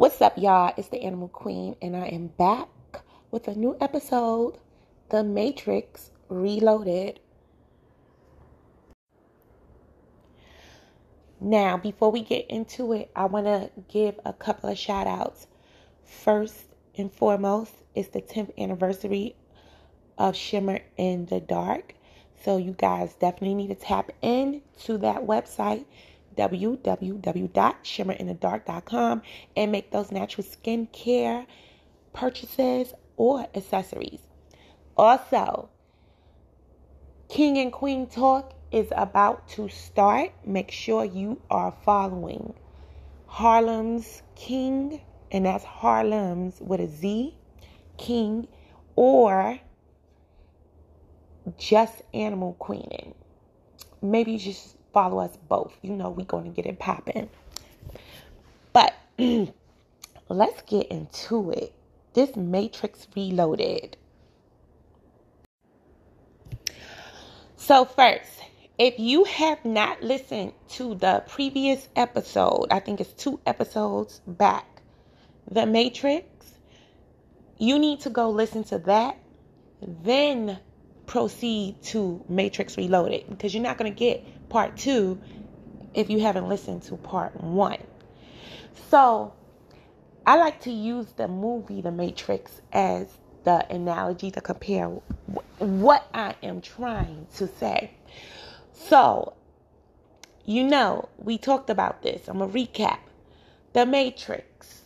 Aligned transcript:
What's 0.00 0.22
up, 0.22 0.38
y'all? 0.38 0.72
It's 0.78 0.88
the 0.88 1.02
Animal 1.02 1.28
Queen, 1.28 1.76
and 1.82 1.94
I 1.94 2.06
am 2.06 2.28
back 2.28 2.68
with 3.30 3.46
a 3.48 3.54
new 3.54 3.76
episode 3.82 4.56
The 5.10 5.22
Matrix 5.22 6.10
Reloaded. 6.30 7.20
Now, 11.38 11.76
before 11.76 12.10
we 12.10 12.22
get 12.22 12.46
into 12.48 12.94
it, 12.94 13.10
I 13.14 13.26
want 13.26 13.44
to 13.44 13.70
give 13.90 14.18
a 14.24 14.32
couple 14.32 14.70
of 14.70 14.78
shout 14.78 15.06
outs. 15.06 15.46
First 16.02 16.64
and 16.96 17.12
foremost, 17.12 17.74
it's 17.94 18.08
the 18.08 18.22
10th 18.22 18.56
anniversary 18.56 19.36
of 20.16 20.34
Shimmer 20.34 20.80
in 20.96 21.26
the 21.26 21.40
Dark. 21.40 21.94
So, 22.42 22.56
you 22.56 22.72
guys 22.72 23.12
definitely 23.20 23.54
need 23.54 23.68
to 23.68 23.74
tap 23.74 24.12
in 24.22 24.62
to 24.84 24.96
that 24.96 25.26
website 25.26 25.84
www.shimmerinthedark.com 26.36 29.22
and 29.56 29.72
make 29.72 29.90
those 29.90 30.12
natural 30.12 30.46
skincare 30.46 31.46
purchases 32.12 32.92
or 33.16 33.46
accessories. 33.54 34.20
Also, 34.96 35.68
King 37.28 37.58
and 37.58 37.72
Queen 37.72 38.06
Talk 38.06 38.54
is 38.72 38.88
about 38.96 39.48
to 39.48 39.68
start. 39.68 40.32
Make 40.44 40.70
sure 40.70 41.04
you 41.04 41.40
are 41.50 41.74
following 41.84 42.54
Harlem's 43.26 44.22
King, 44.34 45.00
and 45.30 45.46
that's 45.46 45.64
Harlem's 45.64 46.60
with 46.60 46.80
a 46.80 46.88
Z, 46.88 47.36
King, 47.98 48.48
or 48.96 49.58
just 51.56 52.02
Animal 52.12 52.54
Queening. 52.54 53.14
Maybe 54.02 54.32
you 54.32 54.38
just 54.38 54.76
follow 54.92 55.18
us 55.20 55.36
both. 55.48 55.76
You 55.82 55.92
know 55.92 56.10
we're 56.10 56.24
going 56.24 56.44
to 56.44 56.50
get 56.50 56.66
it 56.66 56.78
popping. 56.78 57.28
But 58.72 58.94
let's 60.28 60.62
get 60.62 60.88
into 60.88 61.50
it. 61.50 61.72
This 62.14 62.34
Matrix 62.36 63.06
Reloaded. 63.14 63.96
So, 67.56 67.84
first, 67.84 68.30
if 68.78 68.98
you 68.98 69.24
have 69.24 69.64
not 69.64 70.02
listened 70.02 70.54
to 70.70 70.94
the 70.94 71.22
previous 71.28 71.88
episode, 71.94 72.68
I 72.70 72.80
think 72.80 73.00
it's 73.00 73.12
two 73.12 73.38
episodes 73.46 74.20
back, 74.26 74.66
The 75.50 75.66
Matrix, 75.66 76.26
you 77.58 77.78
need 77.78 78.00
to 78.00 78.10
go 78.10 78.30
listen 78.30 78.64
to 78.64 78.78
that. 78.78 79.18
Then 79.82 80.58
proceed 81.06 81.82
to 81.82 82.24
Matrix 82.28 82.76
Reloaded 82.78 83.28
because 83.28 83.52
you're 83.52 83.62
not 83.62 83.76
going 83.76 83.92
to 83.92 83.98
get 83.98 84.24
part 84.50 84.76
two 84.76 85.18
if 85.94 86.10
you 86.10 86.20
haven't 86.20 86.48
listened 86.48 86.82
to 86.82 86.96
part 86.96 87.40
one. 87.42 87.82
So, 88.90 89.32
I 90.26 90.36
like 90.36 90.60
to 90.62 90.70
use 90.70 91.06
the 91.16 91.28
movie 91.28 91.80
The 91.80 91.90
Matrix 91.90 92.60
as 92.72 93.06
the 93.44 93.66
analogy 93.72 94.30
to 94.32 94.40
compare 94.40 94.88
what 95.58 96.06
I 96.12 96.34
am 96.42 96.60
trying 96.60 97.26
to 97.36 97.48
say. 97.48 97.92
So, 98.74 99.34
you 100.44 100.64
know, 100.64 101.08
we 101.16 101.38
talked 101.38 101.70
about 101.70 102.02
this. 102.02 102.28
I'm 102.28 102.38
going 102.38 102.52
to 102.52 102.58
recap. 102.58 102.98
The 103.72 103.86
Matrix, 103.86 104.82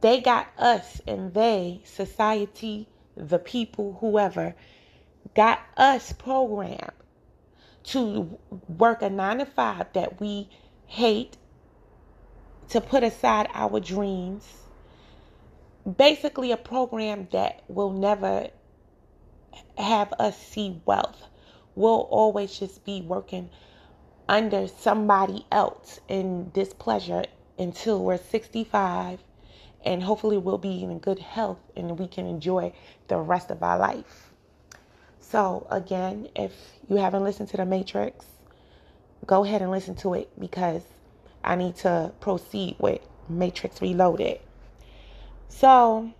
they 0.00 0.20
got 0.20 0.46
us 0.58 1.00
and 1.06 1.32
they, 1.34 1.80
society, 1.84 2.86
the 3.16 3.38
people, 3.38 3.96
whoever, 4.00 4.54
got 5.34 5.60
us 5.76 6.12
programmed 6.12 6.92
to 7.86 8.38
work 8.68 9.02
a 9.02 9.10
nine 9.10 9.38
to 9.38 9.46
five 9.46 9.92
that 9.94 10.20
we 10.20 10.48
hate, 10.86 11.36
to 12.68 12.80
put 12.80 13.02
aside 13.02 13.48
our 13.54 13.80
dreams. 13.80 14.46
Basically, 15.96 16.50
a 16.50 16.56
program 16.56 17.28
that 17.32 17.62
will 17.68 17.92
never 17.92 18.48
have 19.78 20.12
us 20.18 20.36
see 20.36 20.80
wealth. 20.84 21.22
We'll 21.74 22.08
always 22.10 22.58
just 22.58 22.84
be 22.84 23.02
working 23.02 23.50
under 24.28 24.66
somebody 24.66 25.46
else 25.52 26.00
in 26.08 26.50
displeasure 26.50 27.24
until 27.58 28.02
we're 28.02 28.18
65 28.18 29.20
and 29.84 30.02
hopefully 30.02 30.36
we'll 30.36 30.58
be 30.58 30.82
in 30.82 30.98
good 30.98 31.20
health 31.20 31.60
and 31.76 31.98
we 31.98 32.08
can 32.08 32.26
enjoy 32.26 32.72
the 33.06 33.16
rest 33.16 33.50
of 33.50 33.62
our 33.62 33.78
life. 33.78 34.25
So, 35.28 35.66
again, 35.70 36.28
if 36.36 36.52
you 36.88 36.96
haven't 36.96 37.24
listened 37.24 37.48
to 37.48 37.56
The 37.56 37.66
Matrix, 37.66 38.24
go 39.26 39.44
ahead 39.44 39.60
and 39.60 39.72
listen 39.72 39.96
to 39.96 40.14
it 40.14 40.30
because 40.38 40.82
I 41.42 41.56
need 41.56 41.74
to 41.76 42.12
proceed 42.20 42.76
with 42.78 43.00
Matrix 43.28 43.82
Reloaded. 43.82 44.38
So, 45.48 46.12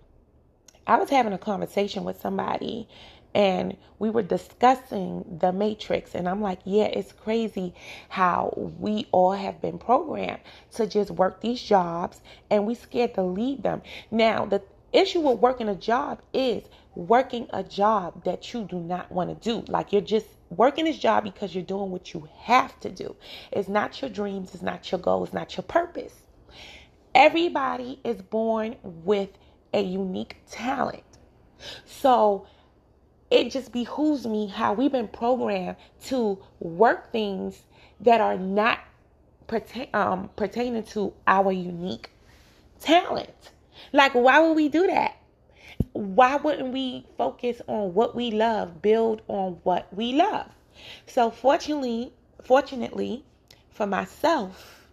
I 0.89 0.97
was 0.97 1.09
having 1.09 1.33
a 1.33 1.39
conversation 1.39 2.03
with 2.03 2.21
somebody 2.21 2.89
and 3.33 3.77
we 3.99 4.09
were 4.09 4.23
discussing 4.23 5.39
the 5.41 5.53
matrix 5.53 6.15
and 6.15 6.27
i'm 6.27 6.41
like 6.41 6.59
yeah 6.65 6.85
it's 6.85 7.13
crazy 7.13 7.75
how 8.09 8.51
we 8.79 9.07
all 9.13 9.33
have 9.33 9.61
been 9.61 9.79
programmed 9.79 10.41
to 10.73 10.87
just 10.87 11.11
work 11.11 11.43
these 11.43 11.61
jobs 11.61 12.23
and 12.51 12.65
we 12.65 12.75
scared 12.75 13.13
to 13.13 13.23
leave 13.23 13.63
them 13.63 13.83
now 14.11 14.47
the 14.47 14.63
issue 14.93 15.21
with 15.21 15.39
working 15.39 15.69
a 15.69 15.75
job 15.75 16.23
is 16.33 16.63
working 16.97 17.47
a 17.53 17.63
job 17.63 18.25
that 18.25 18.53
you 18.53 18.65
do 18.65 18.81
not 18.81 19.13
want 19.13 19.29
to 19.31 19.49
do. 19.49 19.65
Like 19.71 19.93
you're 19.93 20.01
just 20.01 20.27
working 20.51 20.87
this 20.87 20.99
job 20.99 21.25
because 21.25 21.55
you're 21.55 21.65
doing 21.65 21.91
what 21.91 22.15
you 22.15 22.29
have 22.41 22.79
to 22.81 22.91
do. 22.91 23.15
It's 23.53 23.69
not 23.69 24.01
your 24.01 24.11
dreams, 24.11 24.55
it's 24.55 24.63
not 24.63 24.91
your 24.91 25.01
goals, 25.01 25.33
not 25.33 25.57
your 25.57 25.65
purpose. 25.65 26.15
Everybody 27.15 28.01
is 28.05 28.23
born 28.23 28.77
with 28.83 29.31
a 29.73 29.83
unique 29.83 30.37
talent. 30.51 31.03
So 31.85 32.47
it 33.31 33.51
just 33.51 33.73
behooves 33.73 34.27
me 34.27 34.47
how 34.47 34.73
we've 34.73 34.93
been 34.93 35.09
programmed 35.09 35.77
to 36.05 36.39
work 36.61 37.13
things 37.13 37.63
that 38.01 38.21
are 38.21 38.39
not 38.39 38.81
pertain, 39.47 39.89
um, 39.95 40.31
pertaining 40.37 40.83
to 40.85 41.13
our 41.27 41.53
unique 41.53 42.11
talent. 42.81 43.53
Like, 43.93 44.13
why 44.15 44.41
would 44.41 44.55
we 44.55 44.69
do 44.69 44.87
that? 44.87 45.17
Why 45.97 46.37
wouldn't 46.37 46.73
we 46.73 47.07
focus 47.17 47.61
on 47.67 47.95
what 47.95 48.15
we 48.15 48.31
love, 48.31 48.83
build 48.83 49.23
on 49.29 49.59
what 49.63 49.93
we 49.95 50.13
love? 50.13 50.49
So 51.07 51.31
fortunately, 51.31 52.13
fortunately 52.43 53.25
for 53.71 53.87
myself, 53.87 54.89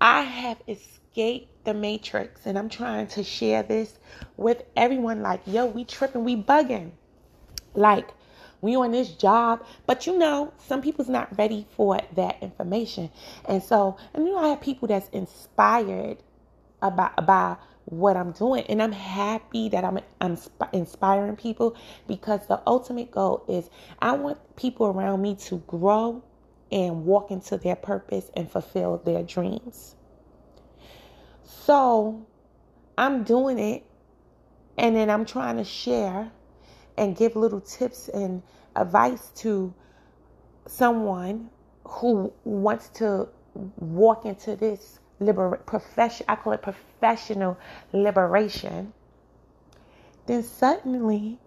I 0.00 0.22
have 0.22 0.58
escaped 0.68 1.64
the 1.64 1.74
matrix 1.74 2.46
and 2.46 2.58
I'm 2.58 2.68
trying 2.68 3.06
to 3.08 3.22
share 3.22 3.62
this 3.62 3.98
with 4.36 4.62
everyone 4.76 5.22
like, 5.22 5.40
yo, 5.46 5.66
we 5.66 5.84
tripping, 5.84 6.24
we 6.24 6.36
bugging. 6.36 6.90
Like 7.74 8.10
we 8.60 8.76
on 8.76 8.92
this 8.92 9.08
job, 9.08 9.64
but 9.86 10.06
you 10.06 10.18
know, 10.18 10.52
some 10.58 10.82
people's 10.82 11.08
not 11.08 11.36
ready 11.38 11.66
for 11.76 11.98
that 12.14 12.36
information. 12.42 13.10
And 13.46 13.62
so, 13.62 13.96
and 14.14 14.26
you 14.26 14.32
know, 14.32 14.38
I 14.38 14.48
have 14.48 14.60
people 14.60 14.88
that's 14.88 15.08
inspired 15.08 16.18
about 16.80 17.12
about 17.16 17.60
what 17.86 18.16
I'm 18.16 18.32
doing. 18.32 18.64
And 18.68 18.82
I'm 18.82 18.92
happy 18.92 19.68
that 19.70 19.84
I'm, 19.84 19.98
I'm 20.20 20.38
inspiring 20.72 21.36
people 21.36 21.76
because 22.06 22.46
the 22.46 22.60
ultimate 22.66 23.10
goal 23.10 23.44
is 23.48 23.68
I 24.00 24.12
want 24.12 24.38
people 24.56 24.86
around 24.86 25.22
me 25.22 25.36
to 25.36 25.58
grow 25.66 26.22
and 26.70 27.04
walk 27.04 27.30
into 27.30 27.56
their 27.58 27.76
purpose 27.76 28.30
and 28.34 28.50
fulfill 28.50 28.98
their 28.98 29.22
dreams. 29.22 29.94
So 31.44 32.26
I'm 32.96 33.24
doing 33.24 33.58
it 33.58 33.84
and 34.78 34.96
then 34.96 35.10
I'm 35.10 35.24
trying 35.24 35.58
to 35.58 35.64
share 35.64 36.30
and 36.96 37.16
give 37.16 37.36
little 37.36 37.60
tips 37.60 38.08
and 38.08 38.42
advice 38.76 39.30
to 39.36 39.74
someone 40.66 41.50
who 41.84 42.32
wants 42.44 42.88
to 42.88 43.28
walk 43.76 44.24
into 44.24 44.56
this 44.56 44.98
liber- 45.22 45.58
profession 45.66 46.26
I 46.28 46.36
call 46.36 46.54
it 46.54 46.62
professional 46.62 47.58
liberation, 47.92 48.92
then 50.26 50.42
suddenly 50.42 51.38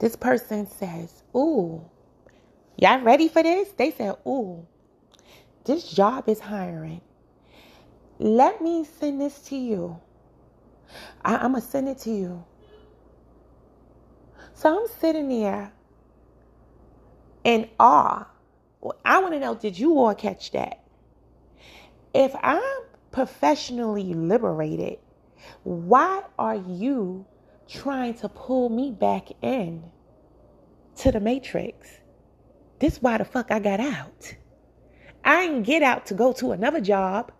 this 0.00 0.16
person 0.16 0.66
says, 0.68 1.22
Ooh, 1.36 1.84
y'all 2.76 3.00
ready 3.02 3.28
for 3.28 3.42
this? 3.42 3.70
They 3.76 3.92
said, 3.92 4.16
Ooh, 4.26 4.66
this 5.64 5.90
job 5.92 6.28
is 6.28 6.40
hiring. 6.40 7.02
Let 8.18 8.62
me 8.62 8.84
send 8.84 9.20
this 9.20 9.40
to 9.48 9.56
you. 9.56 10.00
I, 11.24 11.36
I'm 11.36 11.52
going 11.52 11.62
to 11.62 11.68
send 11.68 11.88
it 11.88 11.98
to 12.00 12.10
you. 12.10 12.44
So 14.54 14.82
I'm 14.82 14.88
sitting 15.00 15.28
there 15.28 15.72
in 17.44 17.68
awe. 17.80 18.28
I 19.04 19.20
want 19.20 19.34
to 19.34 19.40
know 19.40 19.54
did 19.54 19.78
you 19.78 19.98
all 19.98 20.14
catch 20.14 20.52
that? 20.52 20.80
If 22.14 22.34
I'm 22.42 22.82
professionally 23.10 24.14
liberated, 24.14 24.98
why 25.62 26.22
are 26.38 26.56
you 26.56 27.26
trying 27.68 28.14
to 28.14 28.28
pull 28.28 28.68
me 28.68 28.90
back 28.90 29.28
in 29.42 29.84
to 30.96 31.12
the 31.12 31.20
matrix? 31.20 31.88
This 32.78 33.02
why 33.02 33.18
the 33.18 33.24
fuck 33.24 33.50
I 33.50 33.58
got 33.58 33.80
out. 33.80 34.34
I 35.24 35.46
didn't 35.46 35.64
get 35.64 35.82
out 35.82 36.06
to 36.06 36.14
go 36.14 36.32
to 36.34 36.52
another 36.52 36.80
job. 36.80 37.32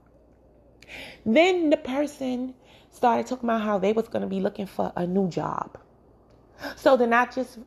Then 1.24 1.70
the 1.70 1.76
person 1.76 2.54
started 2.90 3.26
talking 3.26 3.48
about 3.48 3.62
how 3.62 3.78
they 3.78 3.92
was 3.92 4.08
to 4.08 4.26
be 4.26 4.40
looking 4.40 4.66
for 4.66 4.92
a 4.96 5.06
new 5.06 5.28
job. 5.28 5.78
So 6.76 6.96
then 6.96 7.12
I 7.12 7.26
just 7.26 7.58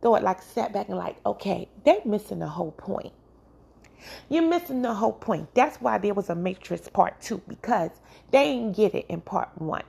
thought 0.00 0.22
like 0.22 0.42
sat 0.42 0.72
back 0.72 0.88
and 0.88 0.96
like, 0.96 1.16
okay, 1.26 1.68
they're 1.84 2.00
missing 2.04 2.38
the 2.38 2.46
whole 2.46 2.72
point. 2.72 3.12
You're 4.28 4.48
missing 4.48 4.82
the 4.82 4.94
whole 4.94 5.12
point. 5.12 5.54
That's 5.54 5.80
why 5.80 5.98
there 5.98 6.14
was 6.14 6.30
a 6.30 6.34
matrix 6.34 6.88
part 6.88 7.20
two 7.20 7.40
because 7.48 7.90
they 8.30 8.54
didn't 8.54 8.76
get 8.76 8.94
it 8.94 9.06
in 9.08 9.20
part 9.20 9.50
one. 9.56 9.84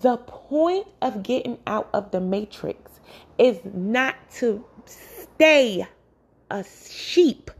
The 0.00 0.16
point 0.16 0.88
of 1.00 1.22
getting 1.22 1.58
out 1.66 1.88
of 1.92 2.10
the 2.10 2.20
matrix 2.20 3.00
is 3.38 3.60
not 3.72 4.16
to 4.38 4.64
stay 4.86 5.86
a 6.50 6.64
sheep 6.64 7.50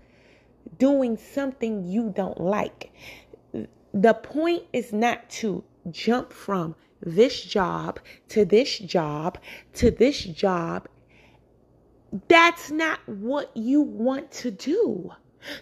doing 0.78 1.16
something 1.16 1.86
you 1.86 2.12
don't 2.14 2.40
like. 2.40 2.92
The 3.94 4.14
point 4.14 4.64
is 4.72 4.92
not 4.92 5.30
to 5.30 5.62
jump 5.90 6.32
from 6.32 6.74
this 7.00 7.42
job 7.42 7.98
to 8.28 8.44
this 8.44 8.78
job 8.78 9.38
to 9.74 9.90
this 9.90 10.20
job. 10.20 10.88
That's 12.28 12.70
not 12.70 13.00
what 13.08 13.56
you 13.56 13.80
want 13.80 14.30
to 14.32 14.50
do. 14.50 15.12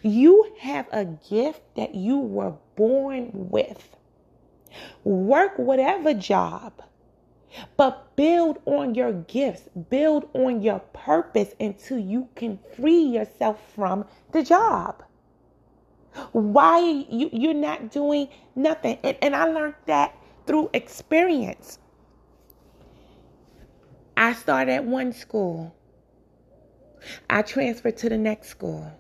You 0.03 0.53
have 0.59 0.87
a 0.91 1.05
gift 1.05 1.63
that 1.77 1.95
you 1.95 2.19
were 2.19 2.55
born 2.75 3.31
with. 3.33 3.97
Work 5.05 5.59
whatever 5.59 6.13
job, 6.13 6.83
but 7.77 8.15
build 8.17 8.59
on 8.67 8.95
your 8.95 9.13
gifts, 9.13 9.69
build 9.89 10.29
on 10.35 10.63
your 10.63 10.81
purpose 10.93 11.55
until 11.59 11.99
you 11.99 12.29
can 12.35 12.59
free 12.77 13.01
yourself 13.01 13.61
from 13.75 14.05
the 14.33 14.43
job. 14.43 15.03
Why 16.33 16.81
you 17.09 17.31
you're 17.33 17.55
not 17.55 17.91
doing 17.91 18.29
nothing? 18.57 18.99
And, 19.03 19.17
and 19.23 19.37
I 19.37 19.45
learned 19.45 19.75
that 19.87 20.17
through 20.47 20.71
experience. 20.75 21.79
I 24.17 24.33
started 24.33 24.73
at 24.73 24.85
one 24.85 25.13
school. 25.13 25.75
I 27.29 27.43
transferred 27.43 27.97
to 27.99 28.09
the 28.09 28.19
next 28.19 28.49
school. 28.49 28.91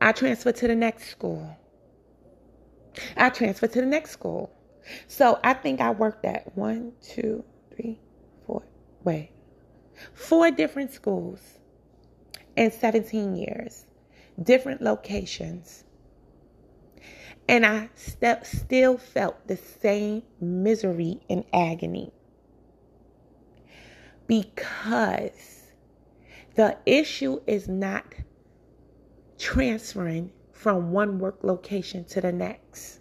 I 0.00 0.12
transferred 0.12 0.56
to 0.56 0.68
the 0.68 0.74
next 0.74 1.08
school. 1.08 1.56
I 3.16 3.30
transferred 3.30 3.72
to 3.72 3.80
the 3.80 3.86
next 3.86 4.10
school. 4.10 4.52
So 5.06 5.38
I 5.42 5.54
think 5.54 5.80
I 5.80 5.90
worked 5.90 6.24
at 6.24 6.56
one, 6.56 6.92
two, 7.02 7.44
three, 7.74 8.00
four, 8.46 8.62
wait, 9.02 9.30
four 10.12 10.50
different 10.50 10.92
schools 10.92 11.40
in 12.56 12.70
17 12.70 13.36
years, 13.36 13.86
different 14.42 14.82
locations. 14.82 15.84
And 17.48 17.64
I 17.66 17.90
st- 17.94 18.46
still 18.46 18.96
felt 18.96 19.46
the 19.48 19.56
same 19.56 20.22
misery 20.40 21.20
and 21.28 21.44
agony 21.52 22.12
because 24.26 25.63
the 26.54 26.76
issue 26.86 27.40
is 27.46 27.68
not 27.68 28.04
transferring 29.38 30.30
from 30.52 30.92
one 30.92 31.18
work 31.18 31.38
location 31.42 32.04
to 32.04 32.20
the 32.20 32.32
next. 32.32 33.00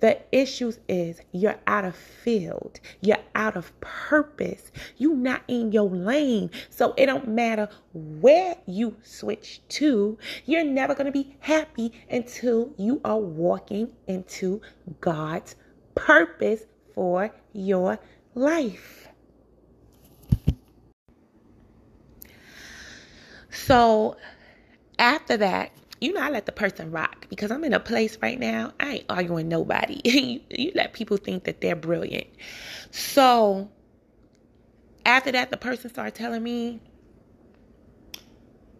The 0.00 0.20
issues 0.30 0.78
is 0.88 1.20
you're 1.32 1.58
out 1.66 1.84
of 1.84 1.96
field. 1.96 2.78
You're 3.00 3.24
out 3.34 3.56
of 3.56 3.78
purpose. 3.80 4.70
you're 4.96 5.16
not 5.16 5.42
in 5.48 5.72
your 5.72 5.90
lane. 5.90 6.50
So 6.70 6.94
it 6.96 7.06
don't 7.06 7.28
matter 7.28 7.68
where 7.92 8.56
you 8.66 8.96
switch 9.02 9.60
to. 9.70 10.18
You're 10.44 10.64
never 10.64 10.94
going 10.94 11.06
to 11.06 11.12
be 11.12 11.36
happy 11.40 11.92
until 12.10 12.72
you 12.76 13.00
are 13.04 13.18
walking 13.18 13.92
into 14.06 14.60
God's 15.00 15.56
purpose 15.94 16.62
for 16.94 17.34
your 17.52 17.98
life. 18.34 19.08
So 23.64 24.16
after 24.98 25.36
that, 25.38 25.72
you 26.00 26.12
know, 26.12 26.20
I 26.20 26.30
let 26.30 26.46
the 26.46 26.52
person 26.52 26.90
rock 26.90 27.26
because 27.28 27.50
I'm 27.50 27.64
in 27.64 27.72
a 27.72 27.80
place 27.80 28.18
right 28.20 28.38
now. 28.38 28.72
I 28.78 28.96
ain't 28.96 29.04
arguing 29.08 29.48
nobody. 29.48 30.00
you, 30.04 30.40
you 30.50 30.72
let 30.74 30.92
people 30.92 31.16
think 31.16 31.44
that 31.44 31.60
they're 31.60 31.76
brilliant. 31.76 32.26
So 32.90 33.70
after 35.04 35.32
that, 35.32 35.50
the 35.50 35.56
person 35.56 35.90
started 35.90 36.14
telling 36.14 36.42
me 36.42 36.80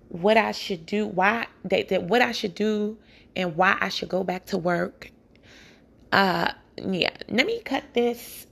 what 0.08 0.37
I 0.37 0.52
should 0.52 0.87
do, 0.87 1.06
why 1.06 1.46
that, 1.64 1.88
that 1.88 2.05
what 2.05 2.22
I 2.22 2.32
should 2.32 2.55
do, 2.55 2.99
and 3.34 3.56
why 3.56 3.76
I 3.81 3.88
should 3.88 4.08
go 4.08 4.25
back 4.25 4.46
to 4.46 4.58
work. 4.58 5.11
Uh, 6.12 6.52
yeah. 6.76 7.11
Let 7.29 7.46
me 7.46 7.61
cut 7.64 7.84
this 7.94 8.46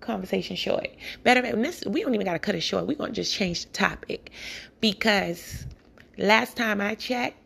conversation 0.00 0.56
short. 0.56 0.88
Better, 1.22 1.42
this 1.42 1.84
we 1.86 2.02
don't 2.02 2.14
even 2.14 2.26
gotta 2.26 2.38
cut 2.38 2.54
it 2.54 2.60
short. 2.60 2.86
We're 2.86 2.96
gonna 2.96 3.12
just 3.12 3.32
change 3.32 3.64
the 3.66 3.72
topic 3.72 4.30
because 4.80 5.66
last 6.18 6.56
time 6.56 6.80
I 6.80 6.94
checked 6.94 7.36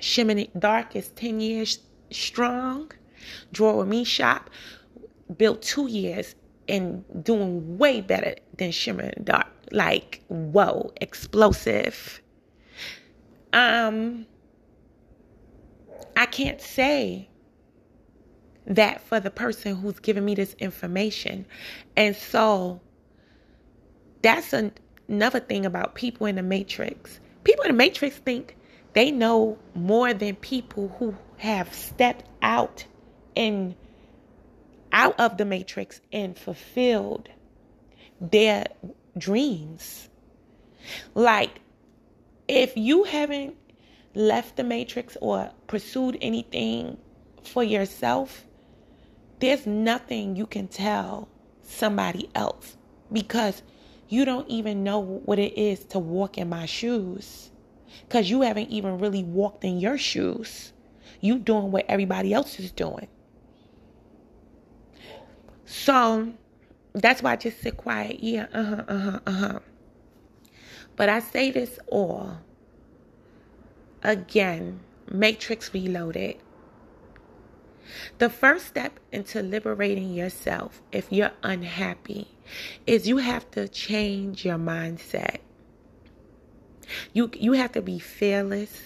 Shimmering 0.00 0.48
Dark 0.58 0.94
is 0.96 1.08
10 1.10 1.40
years 1.40 1.80
strong. 2.10 2.90
Draw 3.52 3.78
with 3.78 3.88
Me 3.88 4.04
shop 4.04 4.50
built 5.36 5.60
two 5.62 5.88
years 5.88 6.34
and 6.68 7.04
doing 7.24 7.78
way 7.78 8.00
better 8.00 8.34
than 8.56 8.70
Shimmering 8.70 9.12
Dark. 9.24 9.48
Like, 9.70 10.22
whoa, 10.28 10.92
explosive. 11.00 12.22
Um, 13.52 14.26
I 16.16 16.26
can't 16.26 16.60
say 16.60 17.28
that 18.68 19.00
for 19.00 19.18
the 19.18 19.30
person 19.30 19.74
who's 19.76 19.98
giving 19.98 20.24
me 20.24 20.34
this 20.34 20.54
information. 20.58 21.46
And 21.96 22.14
so 22.14 22.80
that's 24.22 24.52
an, 24.52 24.72
another 25.08 25.40
thing 25.40 25.66
about 25.66 25.94
people 25.94 26.26
in 26.26 26.36
the 26.36 26.42
matrix. 26.42 27.18
People 27.44 27.64
in 27.64 27.70
the 27.70 27.76
matrix 27.76 28.16
think 28.16 28.56
they 28.92 29.10
know 29.10 29.58
more 29.74 30.12
than 30.12 30.36
people 30.36 30.94
who 30.98 31.16
have 31.38 31.72
stepped 31.72 32.24
out 32.42 32.84
and 33.34 33.74
out 34.92 35.18
of 35.18 35.36
the 35.38 35.44
matrix 35.44 36.00
and 36.12 36.36
fulfilled 36.36 37.28
their 38.20 38.66
dreams. 39.16 40.08
Like, 41.14 41.60
if 42.48 42.76
you 42.76 43.04
haven't 43.04 43.56
left 44.14 44.56
the 44.56 44.64
matrix 44.64 45.16
or 45.20 45.50
pursued 45.66 46.18
anything 46.20 46.98
for 47.44 47.62
yourself, 47.62 48.44
there's 49.40 49.66
nothing 49.66 50.36
you 50.36 50.46
can 50.46 50.68
tell 50.68 51.28
somebody 51.62 52.28
else 52.34 52.76
because 53.12 53.62
you 54.08 54.24
don't 54.24 54.48
even 54.48 54.82
know 54.82 54.98
what 54.98 55.38
it 55.38 55.56
is 55.58 55.84
to 55.84 55.98
walk 55.98 56.38
in 56.38 56.48
my 56.48 56.66
shoes 56.66 57.50
because 58.00 58.30
you 58.30 58.42
haven't 58.42 58.70
even 58.70 58.98
really 58.98 59.22
walked 59.22 59.64
in 59.64 59.78
your 59.80 59.98
shoes. 59.98 60.72
You 61.20 61.38
doing 61.38 61.70
what 61.70 61.84
everybody 61.88 62.32
else 62.32 62.58
is 62.58 62.70
doing. 62.70 63.08
So 65.66 66.32
that's 66.94 67.22
why 67.22 67.32
I 67.32 67.36
just 67.36 67.60
sit 67.60 67.76
quiet. 67.76 68.20
Yeah, 68.20 68.46
uh 68.52 68.64
huh, 68.64 68.84
uh 68.88 68.98
huh, 68.98 69.20
uh 69.26 69.32
huh. 69.32 69.58
But 70.96 71.08
I 71.08 71.20
say 71.20 71.50
this 71.50 71.78
all 71.88 72.38
again 74.02 74.80
Matrix 75.10 75.72
Reloaded. 75.74 76.36
The 78.18 78.30
first 78.30 78.66
step 78.66 79.00
into 79.12 79.42
liberating 79.42 80.14
yourself, 80.14 80.82
if 80.92 81.10
you're 81.12 81.32
unhappy, 81.42 82.28
is 82.86 83.08
you 83.08 83.18
have 83.18 83.50
to 83.52 83.68
change 83.68 84.44
your 84.44 84.58
mindset. 84.58 85.38
You 87.12 87.30
you 87.34 87.52
have 87.52 87.72
to 87.72 87.82
be 87.82 87.98
fearless. 87.98 88.80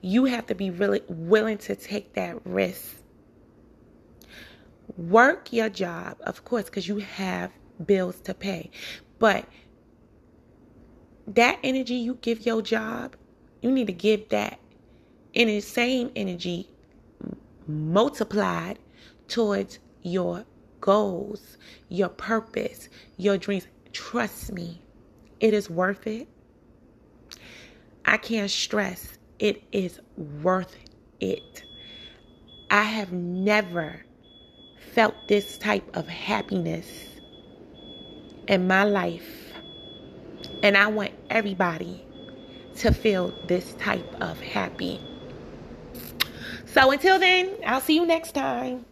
You 0.00 0.24
have 0.26 0.46
to 0.46 0.54
be 0.54 0.70
really 0.70 1.02
willing 1.08 1.58
to 1.58 1.76
take 1.76 2.14
that 2.14 2.44
risk. 2.44 2.96
Work 4.96 5.52
your 5.52 5.68
job, 5.68 6.16
of 6.20 6.44
course, 6.44 6.64
because 6.64 6.88
you 6.88 6.98
have 6.98 7.50
bills 7.84 8.20
to 8.20 8.34
pay. 8.34 8.70
But 9.18 9.46
that 11.26 11.58
energy 11.62 11.94
you 11.94 12.18
give 12.20 12.44
your 12.44 12.62
job, 12.62 13.16
you 13.60 13.70
need 13.70 13.86
to 13.86 13.92
give 13.92 14.28
that 14.30 14.58
in 15.32 15.48
the 15.48 15.60
same 15.60 16.10
energy 16.14 16.68
multiplied 17.72 18.78
towards 19.28 19.78
your 20.02 20.44
goals, 20.80 21.56
your 21.88 22.08
purpose, 22.08 22.88
your 23.16 23.38
dreams. 23.38 23.66
Trust 23.92 24.52
me, 24.52 24.82
it 25.40 25.54
is 25.54 25.68
worth 25.70 26.06
it. 26.06 26.28
I 28.04 28.16
can't 28.16 28.50
stress 28.50 29.18
it 29.42 29.60
is 29.72 29.98
worth 30.16 30.76
it. 31.20 31.64
I 32.70 32.84
have 32.84 33.12
never 33.12 34.04
felt 34.92 35.14
this 35.26 35.58
type 35.58 35.96
of 35.96 36.06
happiness 36.06 36.86
in 38.46 38.68
my 38.68 38.84
life. 38.84 39.52
And 40.62 40.76
I 40.76 40.86
want 40.86 41.10
everybody 41.28 42.06
to 42.76 42.94
feel 42.94 43.34
this 43.48 43.74
type 43.74 44.06
of 44.20 44.38
happy. 44.40 45.00
So 46.72 46.90
until 46.90 47.18
then, 47.18 47.50
I'll 47.66 47.82
see 47.82 47.94
you 47.94 48.06
next 48.06 48.32
time. 48.32 48.86